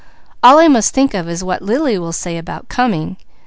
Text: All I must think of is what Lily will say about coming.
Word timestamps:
All 0.41 0.57
I 0.57 0.67
must 0.67 0.95
think 0.95 1.13
of 1.13 1.29
is 1.29 1.43
what 1.43 1.61
Lily 1.61 1.99
will 1.99 2.11
say 2.11 2.39
about 2.39 2.69
coming. 2.69 3.17